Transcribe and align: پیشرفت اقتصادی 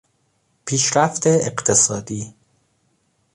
پیشرفت 0.65 1.27
اقتصادی 1.27 2.33